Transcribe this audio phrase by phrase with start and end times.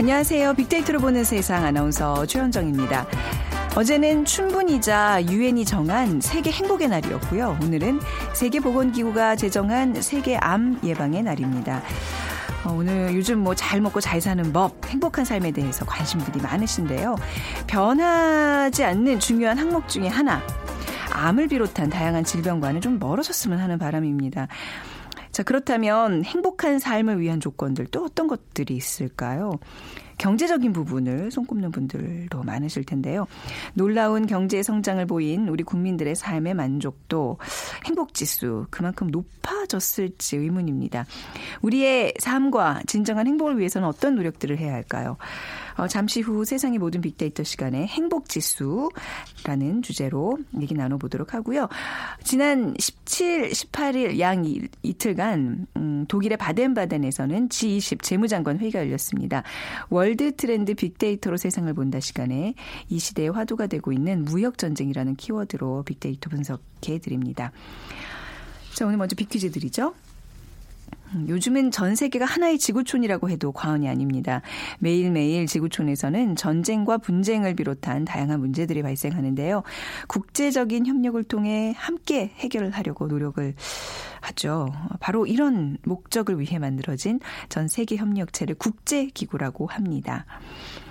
[0.00, 0.54] 안녕하세요.
[0.54, 3.04] 빅데이터로 보는 세상 아나운서 최현정입니다.
[3.76, 7.58] 어제는 춘분이자 유엔이 정한 세계 행복의 날이었고요.
[7.60, 7.98] 오늘은
[8.32, 11.82] 세계보건기구가 제정한 세계 암 예방의 날입니다.
[12.64, 17.16] 어, 오늘 요즘 뭐 잘 먹고 잘 사는 법, 행복한 삶에 대해서 관심들이 많으신데요.
[17.66, 20.40] 변하지 않는 중요한 항목 중에 하나,
[21.12, 24.46] 암을 비롯한 다양한 질병과는 좀 멀어졌으면 하는 바람입니다.
[25.38, 29.60] 자, 그렇다면 행복한 삶을 위한 조건들 또 어떤 것들이 있을까요?
[30.18, 33.26] 경제적인 부분을 손꼽는 분들도 많으실 텐데요.
[33.74, 37.38] 놀라운 경제 성장을 보인 우리 국민들의 삶의 만족도,
[37.86, 41.06] 행복 지수 그만큼 높아졌을지 의문입니다.
[41.62, 45.16] 우리의 삶과 진정한 행복을 위해서는 어떤 노력들을 해야 할까요?
[45.76, 51.68] 어, 잠시 후 세상의 모든 빅데이터 시간에 행복 지수라는 주제로 얘기 나눠보도록 하고요.
[52.24, 54.44] 지난 17, 18일 양
[54.82, 59.42] 이 틀간 음, 독일의 바덴바덴에서는 G20 재무장관 회의가 열렸습니다.
[59.90, 62.54] 월드 트렌드 빅데이터로 세상을 본다 시간에
[62.88, 67.52] 이 시대의 화두가 되고 있는 무역 전쟁이라는 키워드로 빅데이터 분석해 드립니다.
[68.74, 69.94] 자, 오늘 먼저 빅퀴즈 드리죠.
[71.28, 74.42] 요즘은 전 세계가 하나의 지구촌이라고 해도 과언이 아닙니다.
[74.78, 79.62] 매일매일 지구촌에서는 전쟁과 분쟁을 비롯한 다양한 문제들이 발생하는데요.
[80.08, 83.54] 국제적인 협력을 통해 함께 해결을 하려고 노력을
[84.20, 84.72] 하죠.
[85.00, 90.26] 바로 이런 목적을 위해 만들어진 전 세계 협력체를 국제기구라고 합니다.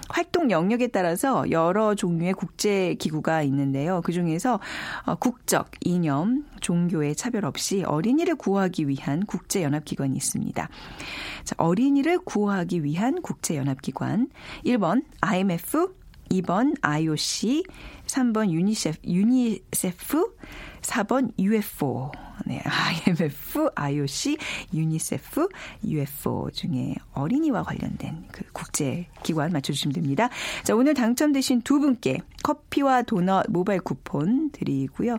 [0.10, 4.02] 활동 영역에 따라서 여러 종류의 국제 기구가 있는데요.
[4.04, 4.60] 그 중에서
[5.06, 10.70] 어, 국적, 이념, 종교의 차별 없이 어린이를 구호하기 위한 국제 연합 기관이 있습니다.
[11.44, 14.30] 자, 어린이를 구호하기 위한 국제 연합 기관
[14.66, 15.94] 1번 IMF,
[16.30, 17.64] 2번 IOC,
[18.06, 20.36] 3번 유니세프, 유니세프
[20.82, 22.12] 4번 UFO.
[22.46, 24.38] 네, IMF, IOC,
[24.74, 25.50] 유니세프,
[25.84, 30.30] UFO 중에 어린이와 관련된 그 국제 기관 맞춰 주시면 됩니다.
[30.64, 35.18] 자, 오늘 당첨되신 두 분께 커피와 도넛 모바일 쿠폰 드리고요.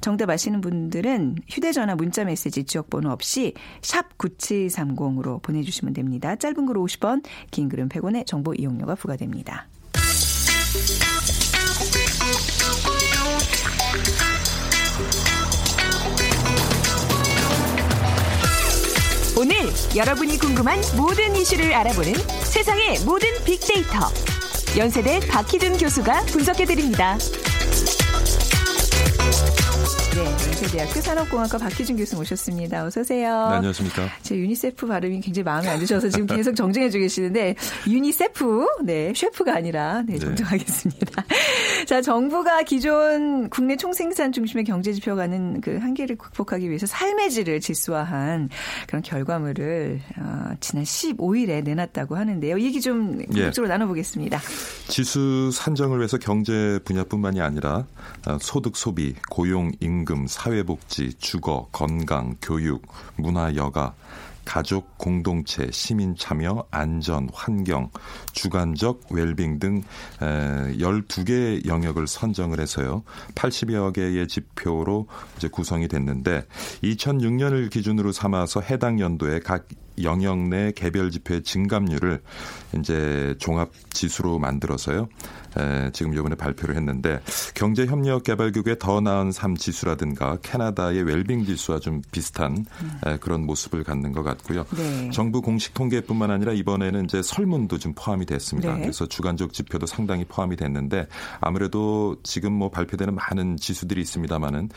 [0.00, 6.34] 정답 아시는 분들은 휴대 전화 문자 메시지 지역 번호 없이 샵 9730으로 보내 주시면 됩니다.
[6.34, 9.68] 짧은 글 50원, 긴 글은 100원의 정보 이용료가 부과됩니다.
[19.96, 22.12] 여러분이 궁금한 모든 이슈를 알아보는
[22.44, 24.10] 세상의 모든 빅데이터.
[24.76, 27.16] 연세대 박희준 교수가 분석해드립니다.
[30.14, 32.84] 네, 연세대학교 산업공학과 박희준 교수 모셨습니다.
[32.84, 33.48] 어서 오세요.
[33.48, 34.08] 네, 안녕하십니까.
[34.22, 37.56] 제 유니세프 발음이 굉장히 마음에 안 드셔서 지금 계속 정정해주고 계시는데
[37.88, 41.22] 유니세프, 네, 셰프가 아니라 네, 정정하겠습니다.
[41.28, 41.36] 네.
[41.94, 48.48] 자, 정부가 기존 국내 총생산 중심의 경제 지표가는 그 한계를 극복하기 위해서 삶의 질을 지수화한
[48.88, 52.58] 그런 결과물을 어, 지난 15일에 내놨다고 하는데요.
[52.62, 53.74] 얘기 좀 본격적으로 예.
[53.74, 54.40] 나눠보겠습니다.
[54.88, 57.86] 지수 산정을 위해서 경제 분야뿐만이 아니라
[58.26, 62.82] 어, 소득 소비, 고용, 임금, 사회복지, 주거, 건강, 교육,
[63.14, 63.94] 문화, 여가,
[64.44, 67.90] 가족, 공동체, 시민 참여, 안전, 환경,
[68.32, 69.82] 주관적 웰빙 등
[70.20, 73.02] 12개 영역을 선정을 해서요.
[73.34, 75.06] 80여 개의 지표로
[75.36, 76.46] 이제 구성이 됐는데
[76.82, 79.66] 2006년을 기준으로 삼아서 해당 연도에 각
[80.02, 82.20] 영역 내 개별 지표의 증감률을
[82.78, 85.08] 이제 종합 지수로 만들어서요.
[85.56, 87.20] 에, 지금 이번에 발표를 했는데
[87.54, 92.64] 경제 협력 개발국의 더 나은 삶 지수라든가 캐나다의 웰빙 지수와 좀 비슷한
[93.06, 94.64] 에, 그런 모습을 갖는 것 같고요.
[94.76, 95.10] 네.
[95.10, 98.74] 정부 공식 통계뿐만 아니라 이번에는 이제 설문도 좀 포함이 됐습니다.
[98.74, 98.80] 네.
[98.80, 101.06] 그래서 주관적 지표도 상당히 포함이 됐는데
[101.40, 104.70] 아무래도 지금 뭐 발표되는 많은 지수들이 있습니다만은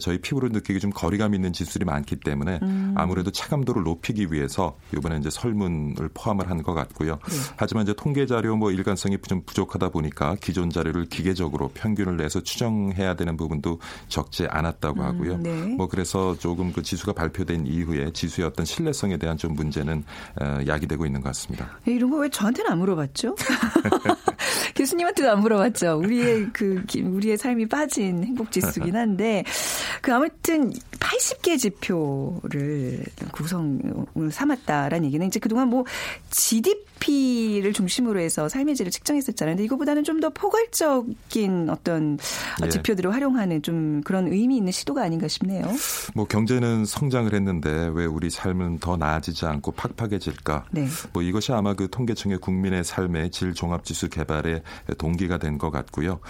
[0.00, 2.94] 저희 피부로 느끼기 좀 거리감 있는 지수들이 많기 때문에 음.
[2.96, 7.12] 아무래도 체감도를 높이기 위해서 해서 이번에 이제 설문을 포함을 한 것 같고요.
[7.12, 7.36] 네.
[7.56, 13.14] 하지만 이제 통계 자료 뭐 일관성이 좀 부족하다 보니까 기존 자료를 기계적으로 평균을 내서 추정해야
[13.14, 13.78] 되는 부분도
[14.08, 15.34] 적지 않았다고 음, 하고요.
[15.36, 15.50] 음, 네.
[15.78, 20.04] 뭐 그래서 조금 그 지수가 발표된 이후에 지수의 어떤 신뢰성에 대한 좀 문제는
[20.42, 21.70] 어, 야기되고 있는 것 같습니다.
[21.86, 23.34] 이런 거 왜 저한테는 안 물어봤죠?
[24.76, 25.98] 교수님한테도 안 물어봤죠.
[26.04, 29.42] 우리의 그 우리의 삶이 빠진 행복 지수긴 한데
[30.02, 33.78] 그 아무튼 80개 지표를 구성
[34.14, 35.84] 오늘 3 남았다라는 얘기는 이제 그동안 뭐
[36.30, 39.56] 지디 GDP를 중심으로 해서 삶의 질을 측정했었잖아요.
[39.56, 42.18] 근데 이거보다는 좀 더 포괄적인 어떤
[42.62, 42.68] 예.
[42.68, 45.64] 지표들을 활용하는 좀 그런 의미 있는 시도가 아닌가 싶네요.
[46.14, 50.66] 뭐 경제는 성장을 했는데 왜 우리 삶은 더 나아지지 않고 팍팍해질까?
[50.72, 50.86] 네.
[51.14, 54.60] 뭐 이것이 아마 그 통계청의 국민의 삶의 질 종합지수 개발의
[54.98, 56.20] 동기가 된 것 같고요.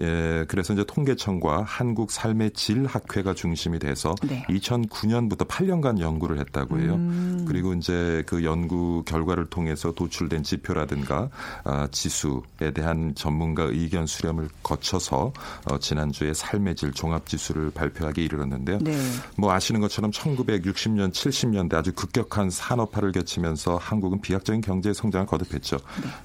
[0.00, 4.44] 예, 그래서 이제 통계청과 한국 삶의 질 학회가 중심이 돼서 네.
[4.50, 6.96] 2009년부터 8년간 연구를 했다고 해요.
[6.96, 7.44] 음.
[7.48, 11.28] 그리고 이제 그 연구 결과를 통해서 도출 된 지표라든가
[11.64, 15.32] 아, 지수에 대한 전문가 의견 수렴을 거쳐서
[15.66, 18.78] 어, 지난주에 삶의 질 종합지수를 발표하게 이르렀는데요.
[18.80, 18.96] 네.
[19.36, 25.78] 뭐 아시는 것처럼 1960년, 70년대 아주 급격한 산업화를 거치면서 한국은 비약적인 경제 성장을 거듭했죠.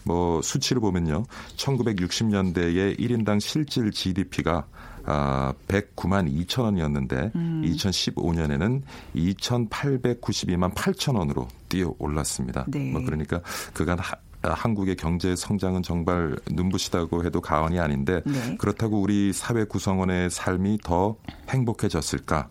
[0.03, 1.25] 뭐 수치를 보면요.
[1.57, 4.65] 1960년대에 1인당 실질 GDP가
[5.05, 7.61] 아, 109만 2천 원이었는데 음.
[7.65, 8.81] 2015년에는
[9.15, 12.65] 2,892만 8천 원으로 뛰어 올랐습니다.
[12.67, 12.91] 네.
[12.91, 13.41] 뭐 그러니까
[13.73, 14.15] 그간 하-
[14.45, 18.57] 아, 한국의 경제 성장은 정말 눈부시다고 해도 과언이 아닌데 네.
[18.57, 21.15] 그렇다고 우리 사회 구성원의 삶이 더
[21.49, 22.49] 행복해졌을까?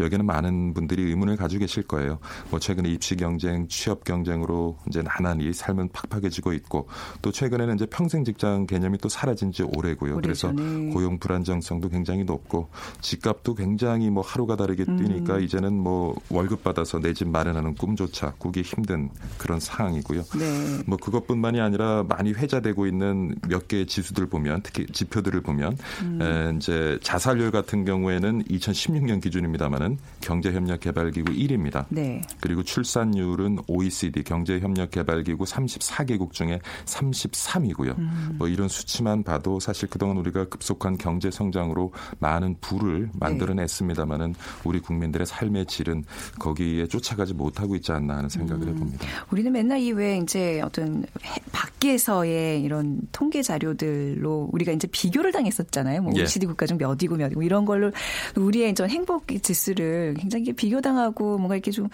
[0.00, 2.18] 여기는 많은 분들이 의문을 가지고 계실 거예요.
[2.50, 6.88] 뭐 최근에 입시 경쟁, 취업 경쟁으로 이제 나날이 삶은 팍팍해지고 있고
[7.22, 10.16] 또 최근에는 이제 평생 직장 개념이 또 사라진 지 오래고요.
[10.16, 10.92] 그래서 오래죠, 네.
[10.92, 12.68] 고용 불안정성도 굉장히 높고
[13.00, 14.96] 집값도 굉장히 뭐 하루가 다르게 음.
[14.98, 19.08] 뛰니까 이제는 뭐 월급 받아서 내 집 마련하는 꿈조차 꾸기 힘든
[19.38, 20.22] 그런 상황이고요.
[20.36, 20.82] 네.
[20.86, 26.20] 뭐 그것뿐만이 아니라 많이 회자되고 있는 몇 개의 지수들 보면 특히 지표들을 보면 음.
[26.20, 31.86] 에, 이제 자살률 같은 경우에는 2016년 기준 입니다만은 경제협력개발기구 1위입니다.
[31.88, 32.20] 네.
[32.40, 37.98] 그리고 출산율은 OECD 경제협력개발기구 34개국 중에 33위고요.
[37.98, 38.34] 음.
[38.38, 44.34] 뭐 이런 수치만 봐도 사실 그동안 우리가 급속한 경제 성장으로 많은 부를 만들어냈습니다마는
[44.64, 46.04] 우리 국민들의 삶의 질은
[46.38, 49.06] 거기에 쫓아가지 못하고 있지 않나 하는 생각을 해봅니다.
[49.30, 56.02] 우리는 맨날 이왜 이제 어떤 해- 밖에서의 이런 통계 자료들로 우리가 이제 비교를 당했었잖아요.
[56.02, 56.22] 뭐 예.
[56.22, 57.92] OECD 국가 중 몇이고 몇이고 이런 걸로
[58.36, 61.88] 우리의 이제 행복 지수를 굉장히 비교당하고 뭔가 이렇게 좀,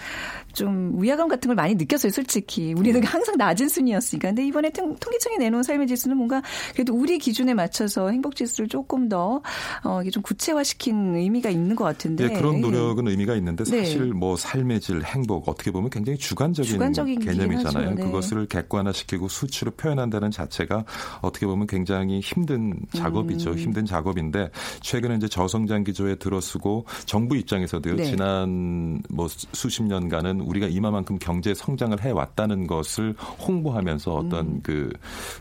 [0.54, 2.10] 좀 위화감 같은 걸 많이 느꼈어요.
[2.12, 4.28] 솔직히 우리는 항상 낮은 순이었으니까.
[4.28, 6.40] 근데 이번에 통- 통계청이 내놓은 삶의 지수는 뭔가
[6.72, 9.42] 그래도 우리 기준에 맞춰서 행복 지수를 조금 더
[9.84, 12.24] 어, 이게 좀 구체화시킨 의미가 있는 것 같은데.
[12.24, 13.84] 예, 그런 노력은 의미가 있는데 네.
[13.84, 17.94] 사실 뭐 삶의 질, 행복 어떻게 보면 굉장히 주관적인, 주관적이긴 개념이잖아요.
[17.94, 18.02] 네.
[18.04, 20.84] 그것을 객관화시키고 수치로 표현한다는 자체가
[21.20, 23.50] 어떻게 보면 굉장히 힘든 작업이죠.
[23.50, 23.58] 음.
[23.58, 24.50] 힘든 작업인데
[24.80, 27.96] 최근에 이제 저성장 기조에 들어서고 정부 입장에서도요.
[27.96, 28.04] 네.
[28.04, 33.14] 지난 뭐 수- 수십 년간은 우리가 이마만큼 경제 성장을 해 왔다는 것을
[33.46, 34.60] 홍보하면서 어떤 음.
[34.62, 34.92] 그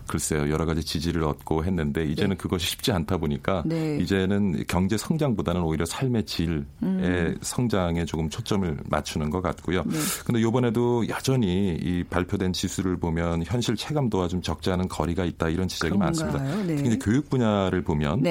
[0.07, 3.97] 글쎄요 여러 가지 지지를 얻고 했는데 이제는 그것이 쉽지 않다 보니까 네.
[4.01, 9.83] 이제는 경제 성장보다는 오히려 삶의 질의 성장에 조금 초점을 맞추는 것 같고요.
[9.85, 9.97] 네.
[10.25, 15.67] 근데 이번에도 여전히 이 발표된 지수를 보면 현실 체감도와 좀 적지 않은 거리가 있다 이런
[15.67, 16.07] 지적이 그런가요?
[16.31, 16.63] 많습니다.
[16.63, 16.75] 네.
[16.75, 18.21] 특히 이제 교육 분야를 보면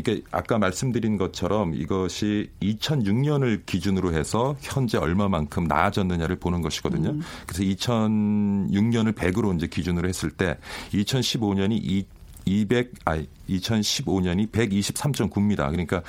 [0.00, 7.10] 이게 아까 말씀드린 것처럼 이것이 2006년을 기준으로 해서 현재 얼마만큼 나아졌느냐를 보는 것이거든요.
[7.10, 7.22] 음.
[7.46, 10.56] 그래서 2006년을 100으로 이제 기준으로 했을 때
[10.92, 12.06] 2015년이 이
[12.46, 15.70] 200, 아, 2015년이 123.9입니다.
[15.70, 16.02] 그러니까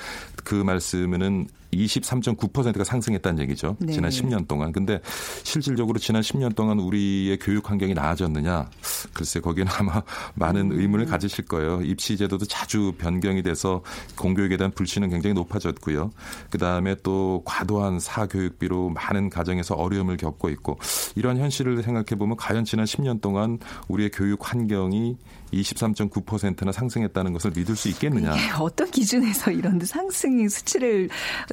[0.44, 3.76] 그 말씀은 23.9%가 상승했다는 얘기죠.
[3.78, 3.92] 네.
[3.92, 4.72] 지난 10년 동안.
[4.72, 5.00] 근데
[5.42, 8.68] 실질적으로 지난 10년 동안 우리의 교육 환경이 나아졌느냐?
[9.12, 10.02] 글쎄 거기는 아마
[10.34, 10.80] 많은 음.
[10.80, 11.80] 의문을 가지실 거예요.
[11.82, 13.82] 입시 제도도 자주 변경이 돼서
[14.16, 16.10] 공교육에 대한 불신은 굉장히 높아졌고요.
[16.50, 20.78] 그다음에 또 과도한 사교육비로 많은 가정에서 어려움을 겪고 있고
[21.14, 25.16] 이런 현실을 생각해 보면 과연 지난 10년 동안 우리의 교육 환경이
[25.52, 28.34] 23.9%나 상승했다는 것을 믿을 수 있겠느냐?
[28.58, 31.08] 어떤 기준에서 이런 상승 수치를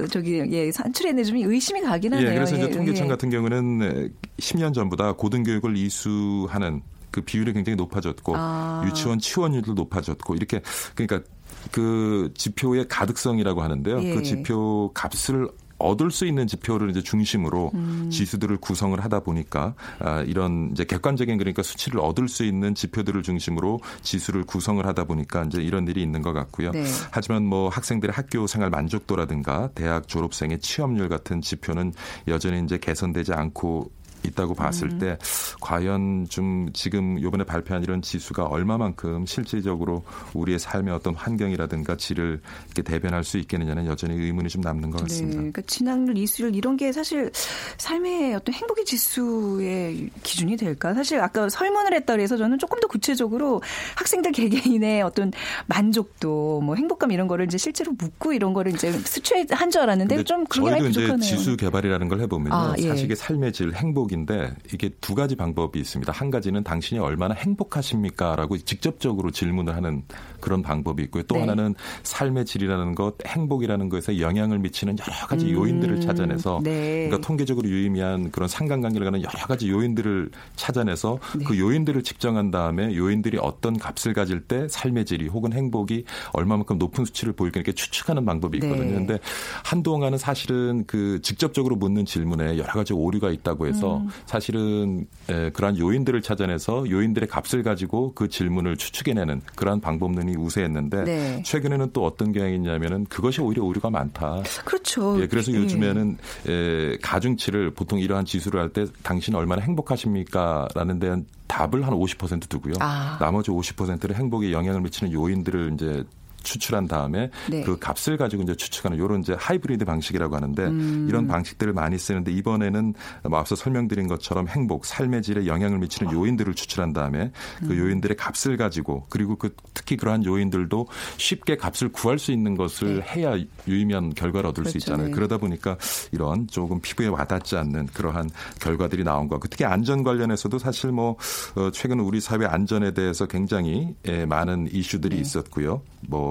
[0.10, 2.30] 저기 예 산출했는지 좀 의심이 가긴 하네요.
[2.30, 3.10] 예, 그래서 이제 예, 통계청 예.
[3.10, 8.84] 같은 경우는 10년 전보다 고등교육을 이수하는 그 비율이 굉장히 높아졌고 아.
[8.88, 10.62] 유치원 치원율도 높아졌고 이렇게
[10.96, 11.28] 그러니까
[11.72, 14.02] 그 지표의 가득성이라고 하는데요.
[14.04, 14.14] 예.
[14.14, 15.50] 그 지표 값을
[15.80, 18.10] 얻을 수 있는 지표를 이제 중심으로 음.
[18.12, 23.80] 지수들을 구성을 하다 보니까 아, 이런 이제 객관적인 그러니까 수치를 얻을 수 있는 지표들을 중심으로
[24.02, 26.72] 지수를 구성을 하다 보니까 이제 이런 일이 있는 것 같고요.
[26.72, 26.84] 네.
[27.12, 31.94] 하지만 뭐 학생들의 학교 생활 만족도라든가 대학 졸업생의 취업률 같은 지표는
[32.28, 33.92] 여전히 이제 개선되지 않고
[34.24, 35.00] 있다고 봤을 음.
[35.00, 35.18] 때
[35.62, 42.82] 과연 좀 지금 요번에 발표한 이런 지수가 얼마만큼 실질적으로 우리의 삶의 어떤 환경이라든가 질을 이렇게
[42.82, 45.38] 대변할 수 있겠느냐는 여전히 의문이 좀 남는 것 네, 같습니다.
[45.38, 47.32] 그러니까 진학률, 이수율 이런 게 사실
[47.78, 50.94] 삶의 어떤 행복의 지수의 기준이 될까?
[50.94, 53.62] 사실 아까 설문을 했다 그래서 저는 조금 더 구체적으로
[53.96, 55.32] 학생들 개개인의 어떤
[55.68, 60.46] 만족도, 뭐 행복감 이런 거를 이제 실제로 묻고 이런 거를 이제 수치한 줄 알았는데 좀
[60.46, 61.18] 그런 게 많이 부족하네요.
[61.20, 62.56] 지수 개발이라는 걸 해보면요.
[62.56, 62.90] 아, 예.
[62.90, 66.12] 사실의 삶의 질, 행복 인데 이게 두 가지 방법이 있습니다.
[66.12, 70.04] 한 가지는 당신이 얼마나 행복하십니까라고 직접적으로 질문을 하는
[70.40, 71.24] 그런 방법이 있고요.
[71.24, 71.42] 또 네.
[71.42, 77.08] 하나는 삶의 질이라는 것, 행복이라는 것에 영향을 미치는 여러 가지 요인들을 찾아내서 음, 네.
[77.08, 81.46] 그러니까 통계적으로 유의미한 그런 상관관계를 가는 여러 가지 요인들을 찾아내서 네.
[81.46, 87.06] 그 요인들을 측정한 다음에 요인들이 어떤 값을 가질 때 삶의 질이 혹은 행복이 얼마만큼 높은
[87.06, 88.84] 수치를 보일까 이렇게 추측하는 방법이 있거든요.
[88.84, 88.94] 네.
[88.94, 89.20] 근데
[89.64, 94.10] 한동안은 사실은 그 직접적으로 묻는 질문에 여러 가지 오류가 있다고 해서 음.
[94.26, 101.44] 사실은 에, 그러한 요인들을 찾아내서 요인들의 값을 가지고 그 질문을 추측해내는 그러한 방법론이 우세했는데 네.
[101.44, 104.42] 최근에는 또 어떤 경향이 있냐면은 그것이 오히려 오류가 많다.
[104.66, 105.20] 그렇죠.
[105.22, 105.58] 예, 그래서 예.
[105.58, 112.48] 요즘에는 에, 가중치를 보통 이러한 지수를 할 때 당신 얼마나 행복하십니까라는 데한 답을 한 50%
[112.50, 112.76] 두고요.
[112.80, 113.18] 아.
[113.20, 116.04] 나머지 50%를 행복에 영향을 미치는 요인들을 이제
[116.44, 117.64] 추출한 다음에 네.
[117.64, 121.06] 그 값을 가지고 이제 추측하는 이런 이제 하이브리드 방식이라고 하는데 음.
[121.10, 122.94] 이런 방식들을 많이 쓰는데 이번에는
[123.30, 127.78] 뭐 앞서 설명드린 것처럼 행복, 삶의 질에 영향을 미치는 요인들을 추출한 다음에 그 음.
[127.78, 133.38] 요인들의 값을 가지고 그리고 그 특히 그러한 요인들도 쉽게 값을 구할 수 있는 것을 해야
[133.68, 134.74] 유의미한 결과를 얻을 수 네.
[134.74, 134.78] 그렇죠.
[134.78, 135.08] 있잖아요.
[135.08, 135.14] 네.
[135.14, 135.78] 그러다 보니까
[136.12, 138.30] 이런 조금 피부에 와닿지 않는 그러한
[138.62, 141.18] 결과들이 나온 것 같고 특히 안전 관련해서도 사실 뭐
[141.56, 145.22] 어, 최근 우리 사회 안전에 대해서 굉장히 예, 많은 이슈들이 네.
[145.22, 145.82] 있었고요.
[146.08, 146.29] 뭐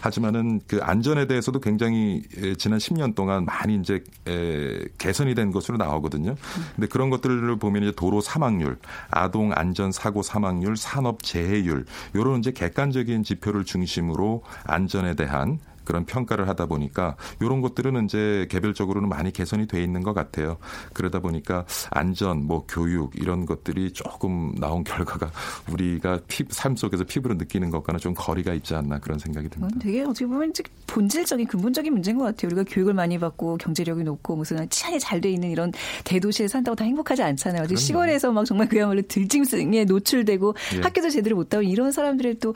[0.00, 5.78] 하지만은 그 안전에 대해서도 굉장히 예, 지난 10년 동안 많이 이제 에, 개선이 된 것으로
[5.78, 6.34] 나오거든요.
[6.74, 8.78] 근데 그런 것들을 보면 이제 도로 사망률,
[9.10, 16.48] 아동 안전 사고 사망률, 산업 재해율 이런 이제 객관적인 지표를 중심으로 안전에 대한 그런 평가를
[16.48, 20.56] 하다 보니까 이런 것들은 이제 개별적으로는 많이 개선이 돼 있는 것 같아요.
[20.92, 25.30] 그러다 보니까 안전, 뭐 교육 이런 것들이 조금 나온 결과가
[25.70, 29.68] 우리가 피, 삶 속에서 피부로 느끼는 것과는 좀 거리가 있지 않나 그런 생각이 듭니다.
[29.74, 30.52] 그건 되게 어떻게 보면
[30.86, 32.48] 본질적인 근본적인 문제인 것 같아요.
[32.48, 35.72] 우리가 교육을 많이 받고 경제력이 높고 무슨 치안이 잘 돼 있는 이런
[36.04, 37.66] 대도시에 산다고 다 행복하지 않잖아요.
[37.76, 40.80] 시골에서 막 정말 그야말로 들짐승에 노출되고 예.
[40.80, 42.52] 학교도 제대로 못 다니는 이런 사람들의 또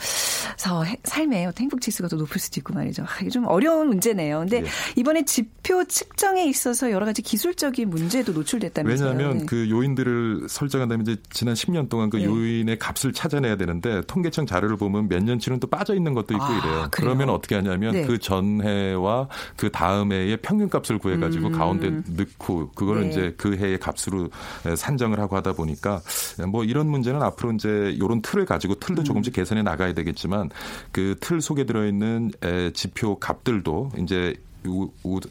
[0.57, 3.05] 서- 삶의 어떤 행복 지수가 더 높을 수도 있고 말이죠.
[3.19, 4.41] 아, 이게 좀 어려운 문제네요.
[4.41, 4.65] 근데 예.
[4.97, 9.11] 이번에 지표 측정에 있어서 여러 가지 기술적인 문제도 노출됐다면서요.
[9.11, 9.47] 왜냐하면 네.
[9.47, 12.25] 그 요인들을 설정한다면 이제 지난 10년 동안 그 네.
[12.25, 16.49] 요인의 값을 찾아내야 되는데 통계청 자료를 보면 몇 년치는 또 빠져 있는 것도 있고 아,
[16.51, 16.63] 이래요.
[16.63, 16.89] 그래요?
[16.93, 18.07] 그러면 어떻게 하냐면 네.
[18.07, 23.05] 그 전해와 그 다음 해의 평균 값을 구해가지고 가운데 넣고 그거를 음.
[23.05, 23.11] 네.
[23.11, 24.31] 이제 그 해의 값으로
[24.77, 26.01] 산정을 하고 하다 보니까
[26.49, 28.81] 뭐 이런 문제는 앞으로 이제 이런 틀을 가지고 음.
[28.81, 30.51] 틀도 조금씩 개선해 나가야 되겠지만
[30.93, 34.35] 그 틀 속에 들어있는 에, 지표 값들도 이제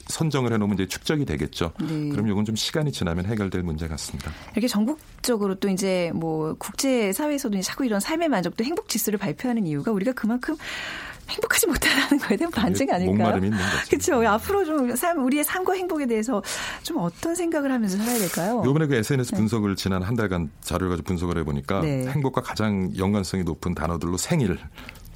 [0.07, 1.74] 선정을 해놓으면 이제 축적이 되겠죠.
[1.79, 2.10] 네.
[2.10, 4.31] 그럼 이건 좀 시간이 지나면 해결될 문제 같습니다.
[4.53, 9.91] 이렇게 전국적으로 또 이제 뭐 국제 사회에서도 자꾸 이런 삶의 만족도 행복 지수를 발표하는 이유가
[9.91, 10.55] 우리가 그만큼
[11.29, 13.17] 행복하지 못하다는 거에 대한 반증 아닐까요?
[13.17, 13.89] 목마름이 있는 거죠.
[13.89, 14.27] 그렇죠.
[14.27, 16.41] 앞으로 좀 삶, 우리의 삶과 행복에 대해서
[16.84, 18.63] 좀 어떤 생각을 하면서 살아야 될까요?
[18.65, 22.07] 요번에 그 SNS 분석을 지난 한 달간 자료를 가지고 분석을 해보니까 네.
[22.07, 24.57] 행복과 가장 연관성이 높은 단어들로 생일,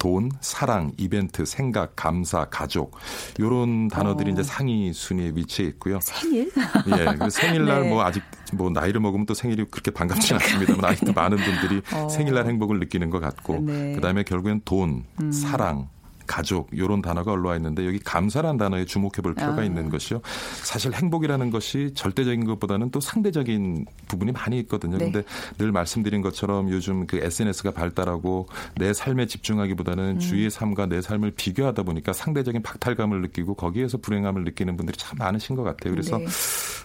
[0.02, 2.96] 돈, 사랑, 이벤트, 생각, 감사, 가족
[3.38, 4.32] 요런 단어들이 어.
[4.32, 6.00] 이제 상위 순위에 위치해 있고요.
[6.02, 6.50] 생일?
[6.88, 7.88] 예, 생일날 네.
[7.88, 12.08] 뭐 아직 뭐 나이를 먹으면 또 생일이 그렇게 반갑지는 않습니다만 아직도 많은 분들이 어.
[12.08, 13.92] 생일날 행복을 느끼는 것 같고 네.
[13.92, 13.94] 음.
[13.94, 15.88] 그다음에 결국엔 돈, 사랑,
[16.32, 19.64] 가족 이런 단어가 올라와 있는데 여기 감사라는 단어에 주목해 볼 필요가 아.
[19.64, 20.22] 있는 것이요.
[20.62, 24.96] 사실 행복이라는 것이 절대적인 것보다는 또 상대적인 부분이 많이 있거든요.
[24.96, 25.04] 네.
[25.04, 25.24] 근데
[25.58, 29.28] 늘 말씀드린 것처럼 요즘 그 SNS가 발달하고 내 삶에 음.
[29.28, 35.18] 집중하기보다는 주위의 삶과 내 삶을 비교하다 보니까 상대적인 박탈감을 느끼고 거기에서 불행함을 느끼는 분들이 참
[35.18, 35.92] 많으신 것 같아요.
[35.92, 36.24] 그래서 네.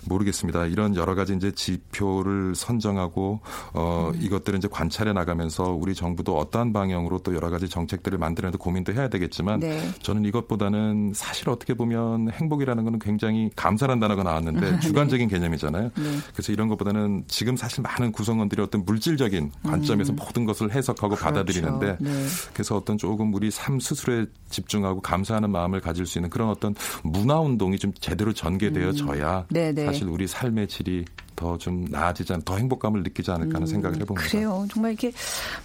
[0.09, 0.65] 모르겠습니다.
[0.65, 3.39] 이런 여러 가지 이제 지표를 선정하고
[3.73, 4.21] 어 음.
[4.21, 9.07] 이것들을 이제 관찰해 나가면서 우리 정부도 어떠한 방향으로 또 여러 가지 정책들을 만들어내도 고민도 해야
[9.07, 9.79] 되겠지만 있지만 네.
[10.01, 14.79] 저는 이것보다는 사실 어떻게 보면 행복이라는 거는 굉장히 감사라는 단어가 나왔는데 네.
[14.79, 15.91] 주관적인 개념이잖아요.
[15.95, 16.17] 네.
[16.33, 21.97] 그래서 이런 것보다는 지금 사실 많은 구성원들이 어떤 물질적인 관점에서 모든 것을 해석하고 받아들이는데 음.
[21.97, 22.03] 그렇죠.
[22.03, 22.25] 네.
[22.53, 27.39] 그래서 어떤 조금 우리 삶 스스로에 집중하고 감사하는 마음을 가질 수 있는 그런 어떤 문화
[27.39, 29.85] 운동이 좀 제대로 전개되어져야 네, 네.
[29.85, 31.05] 사실 우리 삶의 질이
[31.37, 34.27] 더 좀 나아지지 않, 더 행복감을 느끼지 않을까 하는 생각을 해봅니다.
[34.27, 34.67] 음, 그래요.
[34.71, 35.11] 정말 이렇게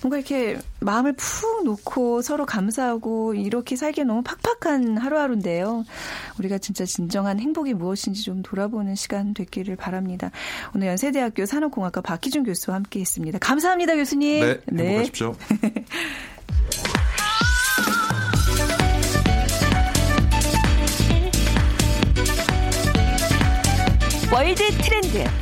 [0.00, 5.84] 뭔가 이렇게 마음을 푹 놓고 서로 감사하고 이렇게 살기에 너무 팍팍한 하루하루인데요.
[6.38, 10.30] 우리가 진짜 진정한 행복이 무엇인지 좀 돌아보는 시간 됐기를 바랍니다.
[10.74, 13.38] 오늘 연세대학교 산업공학과 박희준 교수와 함께했습니다.
[13.40, 14.40] 감사합니다, 교수님.
[14.44, 15.34] 네, 행복하십시오.
[24.32, 25.41] 월드 트렌드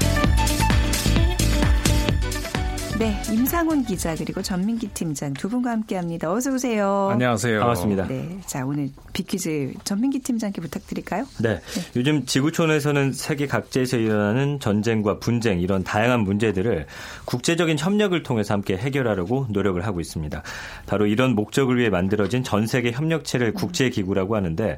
[3.01, 6.31] 네, 임상훈 기자 그리고 전민기 팀장 두 분과 함께합니다.
[6.31, 7.09] 어서 오세요.
[7.11, 7.59] 안녕하세요.
[7.59, 8.05] 반갑습니다.
[8.05, 11.25] 네, 자 오늘 빅퀴즈 전민기 팀장께 부탁드릴까요?
[11.39, 11.59] 네.
[11.95, 16.85] 요즘 지구촌에서는 세계 각지에서 일어나는 전쟁과 분쟁 이런 다양한 문제들을
[17.25, 20.43] 국제적인 협력을 통해서 함께 해결하려고 노력을 하고 있습니다.
[20.85, 24.77] 바로 이런 목적을 위해 만들어진 전 세계 협력체를 국제기구라고 하는데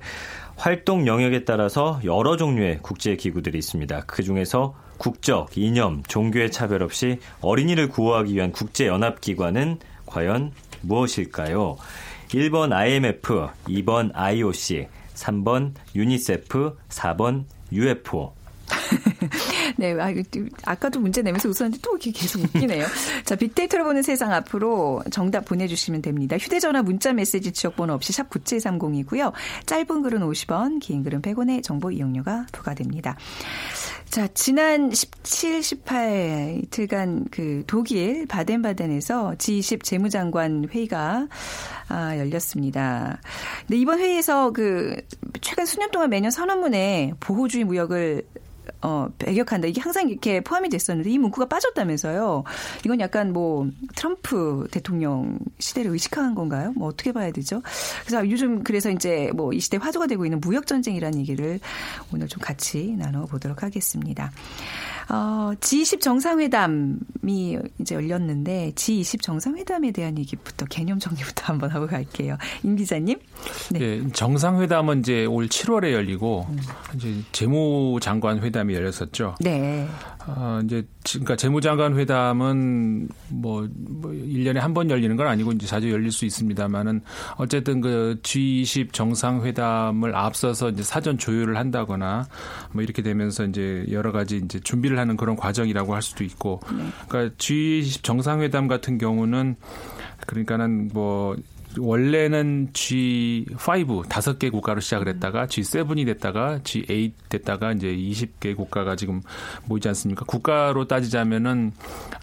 [0.55, 4.03] 활동 영역에 따라서 여러 종류의 국제 기구들이 있습니다.
[4.07, 11.77] 그 중에서 국적, 이념, 종교의 차별 없이 어린이를 구호하기 위한 국제 연합 기관은 과연 무엇일까요?
[12.29, 18.33] 1번 IMF, 2번 IOC, 3번 유니세프, 4번 UFO.
[19.77, 20.13] 네, 아,
[20.65, 22.85] 아까도 문제 내면서 웃었는데 또 이렇게 계속 웃기네요.
[23.25, 26.37] 자, 빅데이터로 보는 세상 앞으로 정답 보내주시면 됩니다.
[26.37, 29.31] 휴대전화 문자 메시지 지역번호 없이 샵 9730이고요.
[29.65, 33.15] 짧은 글은 50원, 긴 글은 100원의 정보 이용료가 부과됩니다.
[34.09, 41.27] 자, 지난 17, 18 이틀간 그 독일 바덴바덴에서 G20 재무장관 회의가
[41.87, 43.19] 아, 열렸습니다.
[43.61, 44.95] 근데 이번 회의에서 그
[45.41, 48.23] 최근 수년 동안 매년 선언문에 보호주의 무역을
[48.83, 49.67] 어, 배격한다.
[49.67, 52.43] 이게 항상 이렇게 포함이 됐었는데 이 문구가 빠졌다면서요.
[52.85, 56.73] 이건 약간 뭐 트럼프 대통령 시대를 의식한 건가요?
[56.75, 57.61] 뭐 어떻게 봐야 되죠?
[58.05, 61.59] 그래서 요즘 그래서 이제 뭐 이 시대 화두가 되고 있는 무역 전쟁이라는 얘기를
[62.13, 64.31] 오늘 좀 같이 나눠 보도록 하겠습니다.
[65.09, 72.37] 어, G20 정상회담이 이제 열렸는데 G20 정상회담에 대한 얘기부터 개념 정리부터 한번 하고 갈게요.
[72.63, 73.19] 임 기자님.
[73.71, 73.79] 네.
[73.79, 76.59] 네, 정상회담은 이제 올 7월에 열리고 음.
[76.95, 79.35] 이제 재무장관 회담이 열렸었죠.
[79.39, 79.87] 네.
[80.25, 85.91] 어, 이제 그러니까 재무장관 회담은 뭐, 뭐 1년에 한 번 열리는 건 아니고 이제 자주
[85.91, 87.01] 열릴 수 있습니다만은
[87.35, 92.25] 어쨌든 그 G20 정상회담을 앞서서 이제 사전 조율을 한다거나
[92.71, 96.59] 뭐 이렇게 되면서 이제 여러 가지 이제 준비를 하는 그런 과정이라고 할 수도 있고.
[97.07, 99.57] 그러니까 G20 정상회담 같은 경우는
[100.25, 101.35] 그러니까는 뭐
[101.77, 109.21] 원래는 G5 다섯 개 국가로 시작을 했다가 G7이 됐다가 G8 됐다가 이제 20개 국가가 지금
[109.65, 110.25] 모이지 않습니까?
[110.25, 111.71] 국가로 따지자면은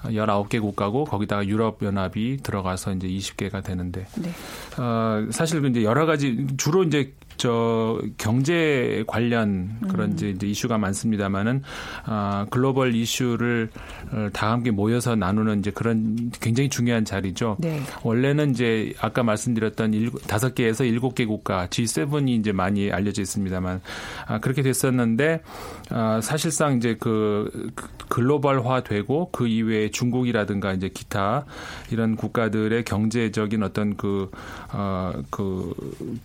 [0.05, 4.31] 19개 국가고 거기다가 유럽 연합이 들어가서 이제 20개가 되는데 네.
[4.79, 11.63] 어, 사실 이제 여러 가지 주로 이제 저 경제 관련 그런 이제, 이제 이슈가 많습니다만은
[12.05, 13.71] 아, 글로벌 이슈를
[14.35, 17.57] 다 함께 모여서 나누는 이제 그런 굉장히 중요한 자리죠.
[17.59, 17.81] 네.
[18.03, 23.81] 원래는 이제 아까 말씀드렸던 일곱, 다섯 개에서 일곱 개 국가 G7이 이제 많이 알려져 있습니다만
[24.27, 25.41] 아, 그렇게 됐었는데
[25.89, 27.71] 아, 사실상 이제 그
[28.11, 31.47] 글로벌화되고 그 이외에 중국이라든가 이제 기타
[31.91, 34.31] 이런 국가들의 경제적인 어떤 그,
[34.75, 35.73] 어, 그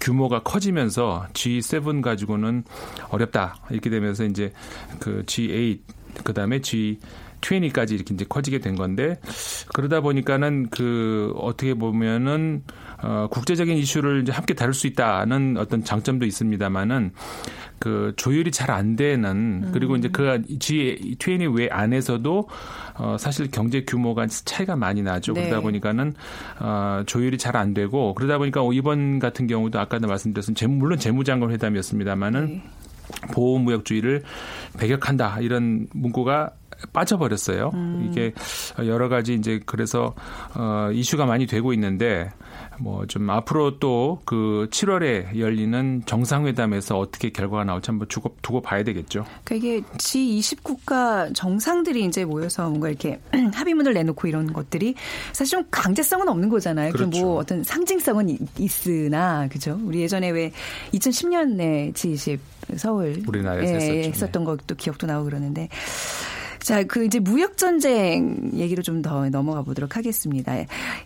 [0.01, 2.63] 규모가 커지면서 G7 가지고는
[3.09, 3.55] 어렵다.
[3.69, 4.51] 이렇게 되면서 이제
[4.99, 5.79] 그 G8
[6.23, 6.99] 그 다음에 G
[7.41, 9.19] 20까지 이렇게 이제 커지게 된 건데
[9.73, 12.63] 그러다 보니까는 그 어떻게 보면은
[13.01, 17.11] 어 국제적인 이슈를 이제 함께 다룰 수 있다는 어떤 장점도 있습니다만은
[17.79, 22.47] 그 조율이 잘 안 되는 그리고 이제 그 G20 외 안에서도
[22.97, 25.33] 어 사실 경제 규모가 차이가 많이 나죠.
[25.33, 25.43] 네.
[25.47, 26.13] 그러다 보니까는
[26.59, 31.51] 어 조율이 잘 안 되고 그러다 보니까 이번 같은 경우도 아까도 말씀드렸던 재무 물론 재무장관
[31.51, 32.63] 회담이었습니다만은 네.
[33.33, 34.23] 보호무역주의를
[34.77, 36.51] 배격한다 이런 문구가
[36.91, 37.71] 빠져버렸어요.
[37.73, 38.09] 음.
[38.09, 38.33] 이게
[38.79, 40.13] 여러 가지 이제 그래서
[40.55, 42.31] 어 이슈가 많이 되고 있는데
[42.79, 48.83] 뭐 좀 앞으로 또 그 7월에 열리는 정상회담에서 어떻게 결과가 나올지 한번 두고, 두고 봐야
[48.83, 49.25] 되겠죠.
[49.43, 53.19] 그러니까 이게 G20 국가 정상들이 이제 모여서 뭔가 이렇게
[53.53, 54.95] 합의문을 내놓고 이런 것들이
[55.33, 56.91] 사실 좀 강제성은 없는 거잖아요.
[56.93, 57.35] 그뭐 그렇죠.
[57.37, 59.79] 어떤 상징성은 있- 있으나 그죠?
[59.83, 60.51] 우리 예전에 왜
[60.93, 62.39] 2010년에 G20
[62.77, 63.93] 서울 우리나라에서 예, 했었죠.
[63.93, 64.07] 네.
[64.09, 65.69] 했었던 것도 기억도 나고 그러는데
[66.65, 70.53] 자, 그 이제 무역 전쟁 얘기로 좀 더 넘어가 보도록 하겠습니다.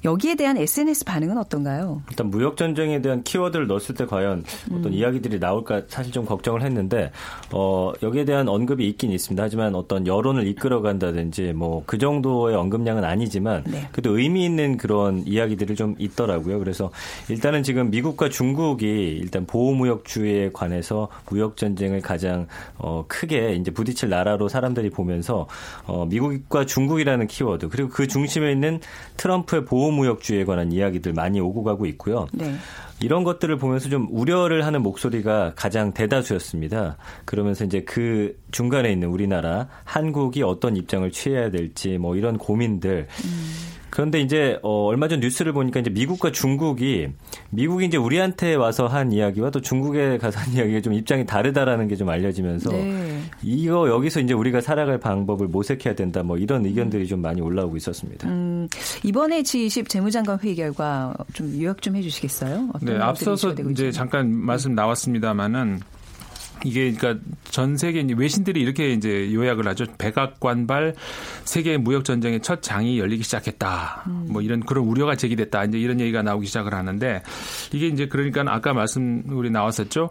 [0.05, 2.01] 여기에 대한 SNS 반응은 어떤가요?
[2.09, 7.11] 일단 무역 전쟁에 대한 키워드를 넣었을 때 과연 어떤 이야기들이 나올까 사실 좀 걱정을 했는데
[7.51, 9.43] 어 여기에 대한 언급이 있긴 있습니다.
[9.43, 13.89] 하지만 어떤 여론을 이끌어 간다든지 뭐 그 정도의 언급량은 아니지만 네.
[13.91, 16.59] 그래도 의미 있는 그런 이야기들이 좀 있더라고요.
[16.59, 16.91] 그래서
[17.27, 18.85] 일단은 지금 미국과 중국이
[19.21, 25.47] 일단 보호무역주의에 관해서 무역 전쟁을 가장 어 크게 이제 부딪힐 나라로 사람들이 보면서
[25.85, 28.79] 어 미국과 중국이라는 키워드 그리고 그 중심에 있는
[29.17, 32.27] 트럼프의 보호무역주의에 관한 이야기들 많이 오고 가고 있고요.
[32.31, 32.55] 네.
[33.01, 36.97] 이런 것들을 보면서 좀 우려를 하는 목소리가 가장 대다수였습니다.
[37.25, 43.07] 그러면서 이제 그 중간에 있는 우리나라, 한국이 어떤 입장을 취해야 될지 뭐 이런 고민들.
[43.99, 47.09] 그런데 이제 어 얼마 전 뉴스를 보니까 이제 미국과 중국이
[47.49, 51.99] 미국이 이제 우리한테 와서 한 이야기와 또 중국에 가서 한 이야기가 좀 입장이 다르다라는 게
[51.99, 53.19] 좀 알려지면서 네.
[53.43, 58.29] 이거 여기서 이제 우리가 살아갈 방법을 모색해야 된다 뭐 이런 의견들이 좀 많이 올라오고 있었습니다.
[58.29, 58.69] 음,
[59.03, 62.69] 이번에 G20 재무장관 회의 결과 좀 요약 좀 해주시겠어요?
[62.73, 63.91] 어떤 네, 앞서서 이제 있는지.
[63.91, 65.81] 잠깐 말씀 나왔습니다마는
[66.63, 69.85] 이게 그러니까 전 세계 외신들이 이렇게 이제 요약을 하죠.
[69.97, 70.95] 백악관발
[71.43, 74.03] 세계 무역 전쟁의 첫 장이 열리기 시작했다.
[74.27, 75.65] 뭐 이런 그런 우려가 제기됐다.
[75.65, 77.21] 이제 이런 얘기가 나오기 시작을 하는데
[77.73, 80.09] 이게 이제 그러니까 아까 말씀 우리 나왔었죠.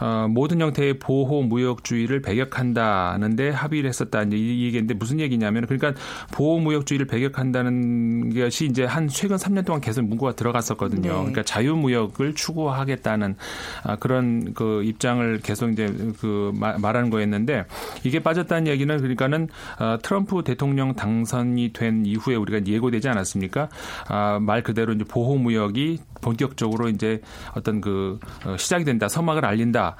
[0.00, 4.22] 어, 모든 형태의 보호 무역주의를 배격한다는데 합의를 했었다.
[4.22, 6.00] 이제 이 얘기인데 무슨 얘기냐면 그러니까
[6.32, 11.02] 보호 무역주의를 배격한다는 것이 이제 한 최근 3년 동안 계속 문구가 들어갔었거든요.
[11.02, 11.08] 네.
[11.08, 13.36] 그러니까 자유 무역을 추구하겠다는
[13.84, 15.87] 아, 그런 그 입장을 계속 이제
[16.20, 17.64] 그 마- 말하는 거였는데
[18.04, 19.48] 이게 빠졌다는 얘기는 그러니까는
[19.80, 23.68] 어, 트럼프 대통령 당선이 된 이후에 우리가 예고되지 않았습니까?
[24.08, 27.20] 아, 말 그대로 이제 보호 무역이 본격적으로 이제
[27.54, 29.96] 어떤 그 어, 시작이 된다, 서막을 알린다.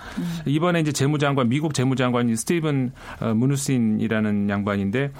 [0.46, 5.12] 이번에 이제 재무장관 미국 재무장관이 스티븐 어, 무누신이라는 양반인데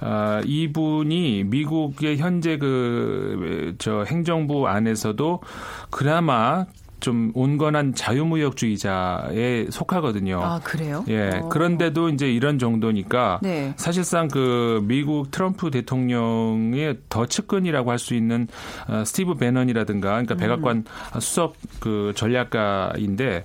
[0.00, 5.40] 어, 이분이 미국의 현재 그 저 행정부 안에서도
[5.90, 6.66] 그나마
[7.06, 10.40] 좀 온건한 자유무역주의자에 속하거든요.
[10.42, 11.04] 아 그래요?
[11.06, 11.30] 예.
[11.36, 11.48] 어.
[11.48, 13.72] 그런데도 이제 이런 정도니까 네.
[13.76, 18.46] 사실상 그 미국 트럼프 대통령의 더 측근이라고 할 수 있는
[18.88, 20.36] 어, 스티브 베넌이라든가 그러니까 음.
[20.36, 20.84] 백악관
[21.20, 23.44] 수석 그 전략가인데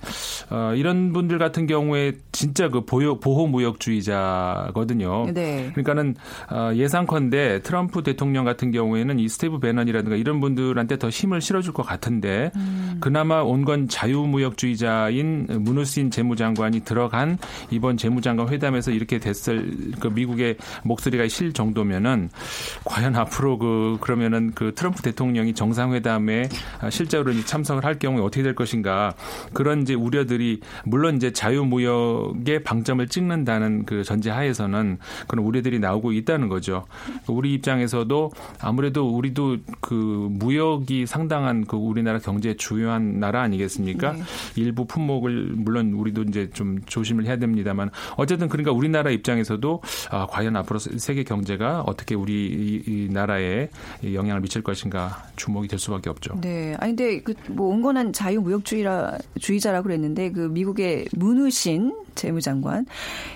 [0.50, 5.32] 어, 이런 분들 같은 경우에 진짜 그 보호 보호 무역주의자거든요.
[5.34, 5.70] 네.
[5.72, 6.16] 그러니까는
[6.50, 11.84] 어, 예상컨대 트럼프 대통령 같은 경우에는 이 스티브 베넌이라든가 이런 분들한테 더 힘을 실어줄 것
[11.84, 12.52] 같은데
[13.00, 17.38] 그나마 온건 자유무역주의자인 무누신 재무장관이 들어간
[17.70, 22.30] 이번 재무장관 회담에서 이렇게 됐을 그 미국의 목소리가 실 정도면은
[22.86, 26.48] 과연 앞으로 그 그러면은 그 트럼프 대통령이 정상회담에
[26.90, 29.16] 실제로 참석을 할 경우에 어떻게 될 것인가
[29.54, 36.86] 그런 이제 우려들이 물론 이제 자유무역의 방점을 찍는다는 그 전제하에서는 그런 우려들이 나오고 있다는 거죠.
[37.28, 44.14] 우리 입장에서도 아무래도 우리도 그 무역이 상당한 그 우리나라 경제의 주요한 나라 아니겠습니까?
[44.14, 44.24] 네.
[44.56, 50.56] 일부 품목을 물론 우리도 이제 좀 조심을 해야 됩니다만 어쨌든 그러니까 우리나라 입장에서도 아, 과연
[50.58, 53.70] 앞으로 세계 경제가 어떻게 우리 이, 이 나라에
[54.04, 56.40] 영향을 미칠 것인가 주목이 될 수밖에 없죠.
[56.42, 56.76] 네.
[56.80, 62.86] 아니 근데 그 뭐 온건한 자유무역주의라 주의자라고 그랬는데 그 미국의 문우신 재무장관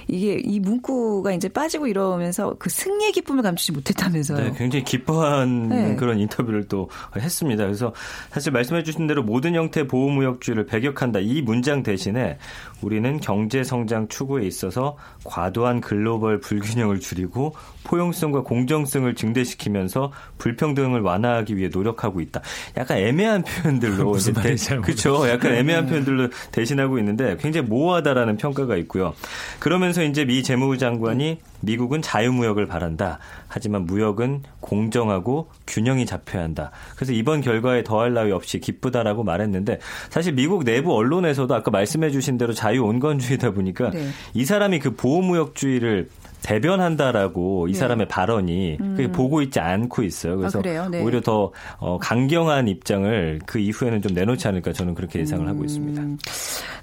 [0.08, 4.38] 이게 이 문구가 이제 빠지고 이러면서 그 승리의 기쁨을 감추지 못했다면서요.
[4.38, 5.96] 네, 굉장히 기뻐하는 네.
[5.96, 7.64] 그런 인터뷰를 또 했습니다.
[7.64, 7.94] 그래서
[8.32, 11.20] 사실 말씀해 주신 대로 모든 형태의 보호무역주의를 배격한다.
[11.20, 12.38] 이 문장 대신에
[12.82, 21.70] 우리는 경제 성장 추구에 있어서 과도한 글로벌 불균형을 줄이고 포용성과 공정성을 증대시키면서 불평등을 완화하기 위해
[21.72, 22.42] 노력하고 있다.
[22.78, 25.30] 약간 애매한 표현들로 무슨 이제 말인지 잘 그렇죠.
[25.30, 29.14] 약간 애매한 표현들로 대신하고 있는데 굉장히 모호하다라는 평가 가 있고요.
[29.60, 33.20] 그러면서 이제 미 재무장관이 미국은 자유무역을 바란다.
[33.48, 36.72] 하지만 무역은 공정하고 균형이 잡혀야 한다.
[36.96, 42.38] 그래서 이번 결과에 더할 나위 없이 기쁘다라고 말했는데 사실 미국 내부 언론에서도 아까 말씀해 주신
[42.38, 44.10] 대로 자유 온건주의다 보니까 네.
[44.34, 46.10] 이 사람이 그 보호무역주의를
[46.46, 47.80] 대변한다라고 이 네.
[47.80, 50.38] 사람의 발언이 그게 보고 있지 않고 있어요.
[50.38, 50.88] 그래서 아?
[50.90, 51.02] 네.
[51.02, 56.02] 오히려 더 어, 강경한 입장을 그 이후에는 좀 내놓지 않을까 저는 그렇게 예상을 하고 있습니다.
[56.04, 56.18] 음.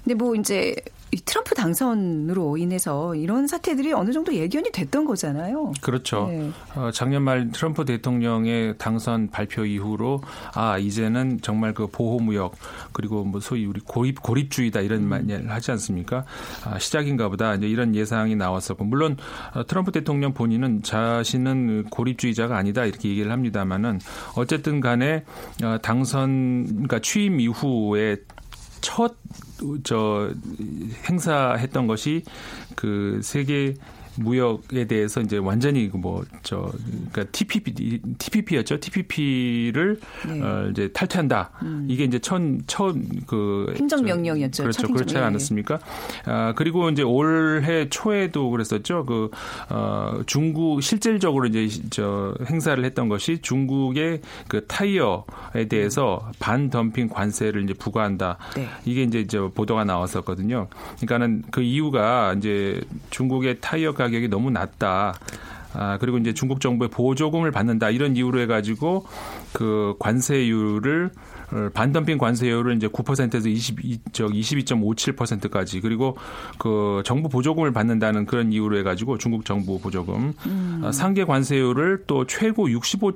[0.03, 5.73] 근데 뭐 이제 이 트럼프 당선으로 인해서 이런 사태들이 어느 정도 예견이 됐던 거잖아요.
[5.81, 6.27] 그렇죠.
[6.29, 6.51] 네.
[6.75, 10.21] 어, 작년 말 트럼프 대통령의 당선 발표 이후로
[10.53, 12.55] 아 이제는 정말 그 보호무역
[12.91, 16.25] 그리고 뭐 소위 우리 고립 고립주의다 이런 말을 하지 않습니까?
[16.65, 19.17] 아, 시작인가 보다 이제 이런 예상이 나왔었고 물론
[19.53, 23.99] 어, 트럼프 대통령 본인은 자신은 고립주의자가 아니다 이렇게 얘기를 합니다만은
[24.35, 25.23] 어쨌든 간에
[25.63, 28.17] 어, 당선 그러니까 취임 이후에
[28.83, 29.15] 첫
[29.83, 30.31] 저
[31.09, 32.23] 행사했던 것이
[32.75, 33.75] 그 세계
[34.17, 36.71] 무역에 대해서 이제 완전히 뭐 저
[37.11, 38.79] 그러니까 TPP TPP였죠.
[38.79, 40.41] TPP를 네.
[40.41, 41.51] 어 이제 탈퇴한다.
[41.87, 44.63] 이게 이제 첫첫그 행정 명령이었죠.
[44.63, 44.81] 그렇죠.
[44.81, 45.19] 첫 행정- 그렇지 예.
[45.19, 45.79] 않았습니까?
[46.25, 49.05] 아 그리고 이제 올해 초에도 그랬었죠.
[49.05, 57.73] 그어 중국 실질적으로 이제 저 행사를 했던 것이 중국의 그 타이어에 대해서 반덤핑 관세를 이제
[57.73, 58.37] 부과한다.
[58.55, 58.67] 네.
[58.85, 60.67] 이게 이제 저 보도가 나왔었거든요.
[60.97, 65.13] 그러니까는 그 이유가 이제 중국의 타이어 가격이 너무 낮다.
[65.75, 67.89] 아, 그리고 이제 중국 정부의 보조금을 받는다.
[67.89, 69.05] 이런 이유로 해가지고
[69.53, 71.09] 그 관세율을
[71.51, 76.17] 어, 반덤핑 관세율을 이제 9%에서 22, 저 22.57%까지 그리고
[76.57, 80.33] 그 정부 보조금을 받는다는 그런 이유로 해가지고 중국 정부 보조금
[80.83, 83.13] 어, 상계 관세율을 또 최고 65.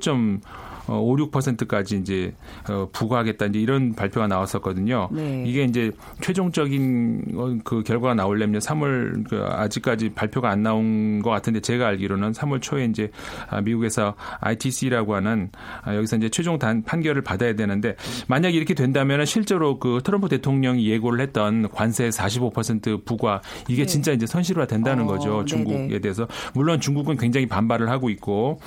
[0.87, 2.33] 어, 5, 6%까지 이제
[2.69, 5.09] 어, 부과하겠다 이제 이런 발표가 나왔었거든요.
[5.11, 5.43] 네.
[5.45, 11.59] 이게 이제 최종적인 어, 그 결과가 나오려면 3월 그 아직까지 발표가 안 나온 것 같은데
[11.59, 13.11] 제가 알기로는 3월 초에 이제
[13.49, 15.49] 아, 미국에서 ITC라고 하는
[15.83, 17.95] 아, 여기서 이제 최종 단 판결을 받아야 되는데
[18.27, 24.25] 만약 이렇게 된다면 실제로 그 트럼프 대통령이 예고를 했던 관세 45% 부과 이게 진짜 이제
[24.25, 25.99] 선실화 된다는 어, 거죠 중국에 네네.
[25.99, 28.59] 대해서 물론 중국은 굉장히 반발을 하고 있고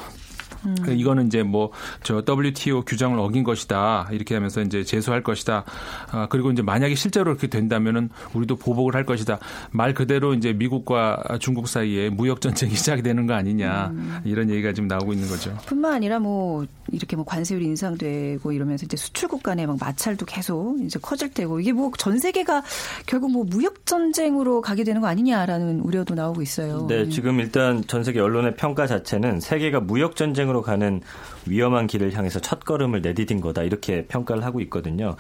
[0.82, 1.70] 그 이거는 이제 뭐
[2.02, 5.64] 저 WTO 규정을 어긴 것이다 이렇게 하면서 이제 제소할 것이다.
[6.10, 9.38] 아, 그리고 이제 만약에 실제로 그렇게 된다면은 우리도 보복을 할 것이다.
[9.70, 13.92] 말 그대로 이제 미국과 중국 사이에 무역 전쟁이 시작이 되는 거 아니냐
[14.24, 15.56] 이런 얘기가 지금 나오고 있는 거죠.
[15.66, 20.98] 뿐만 아니라 뭐 이렇게 뭐 관세율이 인상되고 이러면서 이제 수출국 간의 막 마찰도 계속 이제
[21.00, 22.62] 커질 테고 이게 뭐 전 세계가
[23.06, 26.86] 결국 뭐 무역 전쟁으로 가게 되는 거 아니냐라는 우려도 나오고 있어요.
[26.88, 31.00] 네, 지금 일단 전 세계 언론의 평가 자체는 세계가 무역 전쟁 으로 가는
[31.46, 35.16] 위험한 길을 향해서 첫 걸음을 내디딘 거다 이렇게 평가를 하고 있거든요.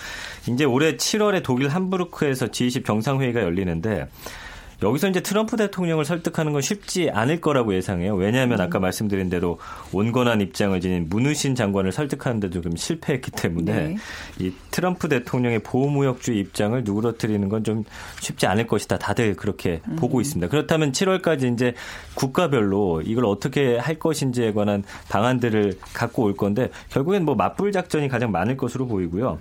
[0.48, 4.08] 이제 올해 7월에 독일 함부르크에서 G20 정상회의가 열리는데
[4.82, 8.14] 여기서 이제 트럼프 대통령을 설득하는 건 쉽지 않을 거라고 예상해요.
[8.14, 9.58] 왜냐하면 아까 말씀드린 대로
[9.92, 13.96] 온건한 입장을 지닌 문우신 장관을 설득하는데도 좀 실패했기 때문에 네.
[14.38, 17.84] 이 트럼프 대통령의 보호무역주의 입장을 누그러뜨리는 건 좀
[18.20, 18.98] 쉽지 않을 것이다.
[18.98, 20.48] 다들 그렇게 보고 있습니다.
[20.48, 21.74] 그렇다면 7월까지 이제
[22.14, 28.32] 국가별로 이걸 어떻게 할 것인지에 관한 방안들을 갖고 올 건데 결국엔 뭐 맞불 작전이 가장
[28.32, 29.38] 많을 것으로 보이고요.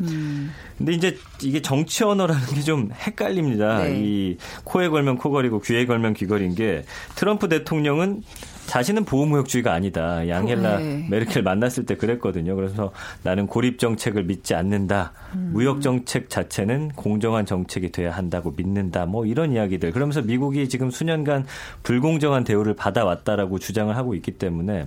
[0.78, 3.84] 근데 이제 이게 정치 언어라는 게 좀 헷갈립니다.
[3.84, 4.02] 네.
[4.04, 6.84] 이 코에 걸면 코 걸이고 귀에 걸면 귀걸인 게
[7.16, 8.24] 트럼프 대통령은
[8.70, 10.28] 자신은 보호무역주의가 아니다.
[10.28, 11.08] 양헬라 네.
[11.10, 12.56] 메르켈 만났을 때 그랬거든요.
[12.56, 12.92] 그래서
[13.24, 15.12] 나는 고립 정책을 믿지 않는다.
[15.34, 19.08] 무역 정책 자체는 공정한 정책이 돼야 한다고 믿는다.
[19.08, 19.92] 뭐 이런 이야기들.
[19.92, 21.48] 그러면서 미국이 지금 수년간
[21.82, 24.86] 불공정한 대우를 받아왔다라고 주장을 하고 있기 때문에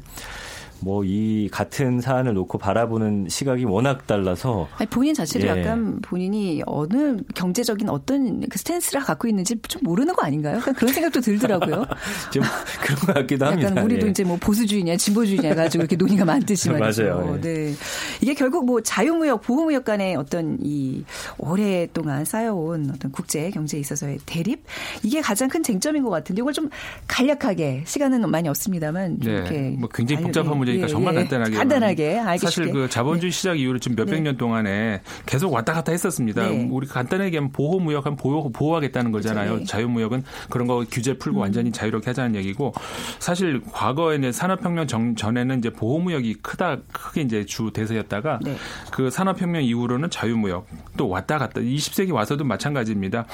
[0.85, 5.51] 뭐 이 같은 사안을 놓고 바라보는 시각이 워낙 달라서 아니, 본인 자체도 예.
[5.51, 10.57] 약간 본인이 어느 경제적인 어떤 그 스탠스를 갖고 있는지 좀 모르는 거 아닌가요?
[10.59, 11.85] 약간 그런 생각도 들더라고요.
[12.33, 12.43] 좀
[12.83, 13.71] 그런 것 같기도 합니다.
[13.71, 14.11] 약간 우리도 예.
[14.11, 17.03] 이제 뭐 보수주의냐 진보주의냐 가지고 이렇게 논의가 많듯이 말이죠.
[17.05, 17.35] 맞아요.
[17.37, 17.41] 예.
[17.41, 17.73] 네.
[18.21, 21.05] 이게 결국 뭐 자유무역, 보호무역 간의 어떤 이
[21.39, 24.63] 오랫동안 쌓여온 어떤 국제 경제에 있어서의 대립
[25.03, 26.71] 이게 가장 큰 쟁점인 것 같은데 이걸 좀
[27.09, 31.15] 간략하게 시간은 많이 없습니다만 좀 이렇게 네, 뭐 굉장히 알려- 복잡한 문제 니까 예, 정말
[31.15, 31.19] 예.
[31.21, 32.73] 간단하게 간단하게 알기 사실 쉽게.
[32.79, 34.21] 그 자본주의 시작 이후로 지금 몇백 네.
[34.21, 36.47] 년 동안에 계속 왔다 갔다 했었습니다.
[36.49, 36.69] 네.
[36.71, 39.47] 우리 간단하게 하면 보호 무역 하면 보호 보호하겠다는 거잖아요.
[39.51, 39.61] 그렇죠.
[39.61, 39.67] 네.
[39.67, 42.73] 자유무역은 그런 거 규제 풀고 완전히 자유롭게 하자는 얘기고
[43.19, 48.57] 사실 과거에는 산업혁명 전- 전에는 이제 보호무역이 크다 크게 이제 주 대세였다가 네.
[48.91, 53.27] 그 산업혁명 이후로는 자유무역 또 왔다 갔다 20세기 와서도 마찬가지입니다.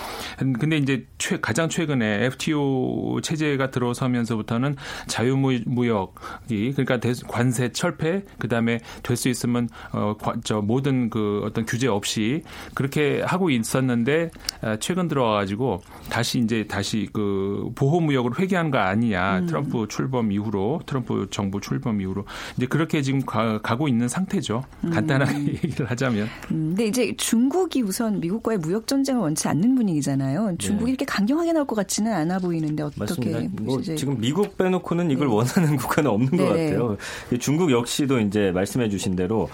[0.59, 6.15] 근데 이제 최, 가장 최근에 FTO 체제가 들어서면서부터는 자유무역
[6.51, 11.67] 이 그러니까 대- 관세 철폐 그다음에 될 수 있으면 어, 과- 저 모든 그 어떤
[11.67, 12.43] 규제 없이
[12.75, 14.31] 그렇게 하고 있었는데
[14.63, 21.27] 아, 최근 들어와가지고 다시 이제 다시 그 보호무역으로 회귀한 거 아니냐 트럼프 출범 이후로 트럼프
[21.31, 22.25] 정부 출범 이후로
[22.57, 24.63] 이제 그렇게 지금 가, 고 있는 상태죠.
[24.93, 26.25] 간단하게 얘기를 하자면.
[26.53, 30.57] 음, 근데 이제 중국이 우선 미국과의 무역 전쟁을 원치 않는 분위기잖아요.
[30.59, 33.41] 중국이 이렇게 강경하게 나올 것 같지는 않아 보이는데 어떻게 맞습니다.
[33.63, 33.97] 뭐 보시죠?
[33.97, 35.35] 지금 미국 빼놓고는 이걸 네.
[35.35, 36.71] 원하는 국가는 없는 것 네네.
[36.71, 36.97] 같아요.
[37.41, 39.49] 중국 역시도 이제 말씀해 주신 대로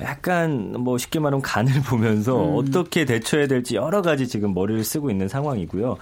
[0.00, 2.56] 약간 뭐 쉽게 말하면 간을 보면서 음.
[2.56, 5.96] 어떻게 대처해야 될지 여러 가지 지금 머리를 쓰고 있는 상황이고요.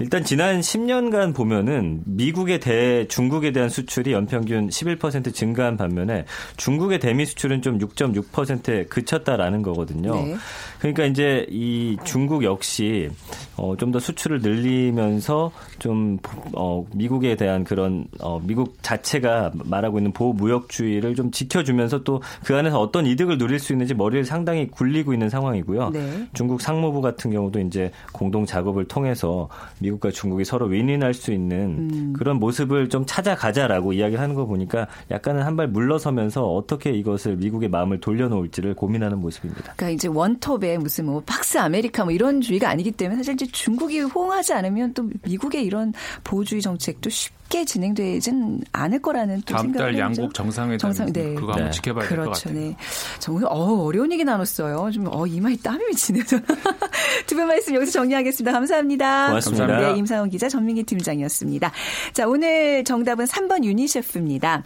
[0.00, 6.24] 일단 지난 10년간 보면은 미국의 대 중국에 대한 수출이 연평균 11% 증가한 반면에
[6.56, 10.14] 중국의 대미 수출은 좀 6.6%에 그쳤다라는 거거든요.
[10.14, 10.36] 네.
[10.80, 13.08] 그러니까 이제 이 중국 역시
[13.56, 16.18] 어, 좀 더 수출을 늘리면서 좀
[16.54, 22.56] 어, 미국에 대한 그런 어, 미국 자체가 말하고 있는 보호 무역주의를 좀 지켜주면서 또 그
[22.56, 25.90] 안에서 어떤 이득 을 누릴 수 있는지 머리를 상당히 굴리고 있는 상황이고요.
[25.90, 26.28] 네.
[26.34, 32.12] 중국 상무부 같은 경우도 이제 공동 작업을 통해서 미국과 중국이 서로 윈윈할 수 있는 음.
[32.14, 37.68] 그런 모습을 좀 찾아가자라고 이야기를 하는 거 보니까 약간은 한 발 물러서면서 어떻게 이것을 미국의
[37.68, 39.74] 마음을 돌려놓을지를 고민하는 모습입니다.
[39.76, 44.00] 그러니까 이제 원톱에 무슨 뭐 팍스 아메리카 뭐 이런 주의가 아니기 때문에 사실 이제 중국이
[44.00, 45.92] 호응하지 않으면 또 미국의 이런
[46.24, 51.34] 보호주의 정책도 쉽게 진행되진 않을 거라는 또 다음 생각을 달 양국 정상회담 정상, 네.
[51.34, 51.70] 그거 한번 네.
[51.70, 52.60] 지켜봐야 될것 그렇죠, 같아요.
[52.70, 52.76] 네.
[53.20, 54.90] 정말 어, 어려운 얘기 나눴어요.
[54.92, 56.24] 좀 어, 이마에 땀이 맺히네요.
[57.26, 58.52] 두 분 말씀 여기서 정리하겠습니다.
[58.52, 59.26] 감사합니다.
[59.28, 59.66] 고맙습니다.
[59.92, 61.70] 네, 임상훈 기자, 전민기 팀장이었습니다.
[62.12, 64.64] 자, 오늘 정답은 3번 유니셰프입니다.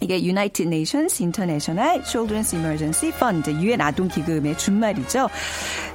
[0.00, 5.28] 이게 United Nations International Children's Emergency Fund, 유엔 아동 기금의 준말이죠.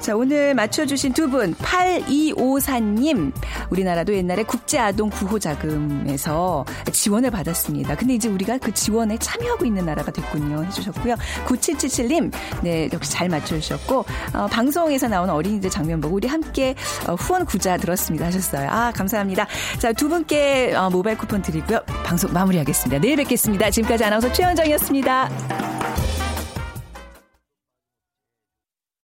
[0.00, 3.32] 자, 오늘 맞춰 주신 두 분, 8254님.
[3.70, 7.96] 우리나라도 옛날에 국제 아동 구호 자금에서 지원을 받았습니다.
[7.96, 10.64] 근데 이제 우리가 그 지원에 참여하고 있는 나라가 됐군요.
[10.64, 11.16] 해 주셨고요.
[11.46, 16.74] 9777님, 네, 역시 잘 맞춰 주셨고, 어, 방송에서 나오는 어린이들 장면 보고 우리 함께
[17.08, 18.26] 어, 후원 구자 들었습니다.
[18.26, 18.68] 하셨어요.
[18.70, 19.46] 아, 감사합니다.
[19.78, 21.80] 자, 두 분께 어, 모바일 쿠폰 드리고요.
[22.04, 23.00] 방송 마무리하겠습니다.
[23.00, 23.70] 내일 뵙겠습니다.
[23.94, 25.28] 지금까지 아나운서 최연정이었습니다.